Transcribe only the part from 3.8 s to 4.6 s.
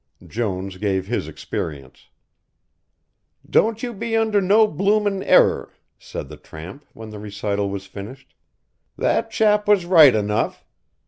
you be under